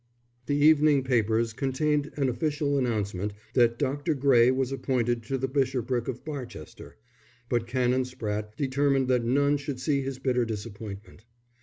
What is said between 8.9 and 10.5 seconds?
that none should see his bitter